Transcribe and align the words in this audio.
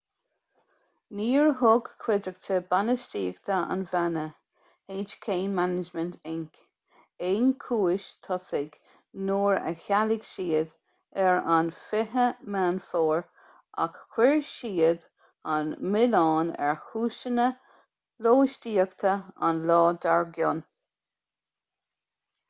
níor 1.17 1.49
thug 1.57 1.89
cuideachta 2.03 2.55
bainistíochta 2.69 3.57
an 3.73 3.83
bhanna 3.89 4.21
hk 4.93 5.35
management 5.57 6.15
inc 6.31 6.61
aon 7.27 7.51
chúis 7.65 8.07
tosaigh 8.27 8.79
nuair 9.27 9.61
a 9.73 9.75
chealaigh 9.83 10.25
siad 10.31 10.73
ar 11.27 11.37
an 11.57 11.71
20 11.81 12.25
meán 12.55 12.81
fómhair 12.87 13.23
ach 13.87 14.01
chuir 14.15 14.43
siad 14.53 15.07
an 15.57 15.71
milleán 15.97 16.53
ar 16.69 16.79
chúiseanna 16.89 17.49
lóistíochta 18.29 19.13
an 19.51 19.61
lá 19.73 19.81
dar 20.07 20.27
gcionn 20.39 20.63